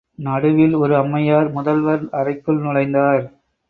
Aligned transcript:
நடுவில் 0.19 0.73
ஒரு 0.73 0.95
அம்மையார், 0.95 1.51
முதல்வர் 1.51 2.09
அறைக்குள் 2.11 2.61
நுழைந்தார். 2.61 3.25